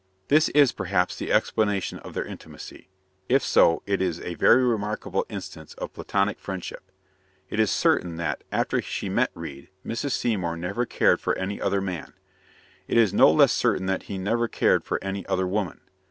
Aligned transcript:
This 0.29 0.49
is, 0.49 0.71
perhaps, 0.71 1.15
the 1.15 1.31
explanation 1.31 1.99
of 1.99 2.15
their 2.15 2.25
intimacy. 2.25 2.87
If 3.29 3.43
so, 3.43 3.83
it 3.85 4.01
is 4.01 4.19
a 4.19 4.33
very 4.33 4.63
remarkable 4.65 5.27
instance 5.29 5.75
of 5.75 5.93
Platonic 5.93 6.39
friendship. 6.39 6.81
It 7.51 7.59
is 7.59 7.69
certain 7.69 8.15
that, 8.15 8.43
after 8.51 8.81
she 8.81 9.09
met 9.09 9.29
Reade, 9.35 9.69
Mrs. 9.85 10.13
Seymour 10.13 10.57
never 10.57 10.87
cared 10.87 11.21
for 11.21 11.37
any 11.37 11.61
other 11.61 11.81
man. 11.81 12.13
It 12.87 12.97
is 12.97 13.13
no 13.13 13.31
less 13.31 13.51
certain 13.53 13.85
that 13.85 14.01
he 14.09 14.17
never 14.17 14.47
cared 14.47 14.83
for 14.83 14.97
any 15.03 15.23
other 15.27 15.45
woman. 15.45 15.81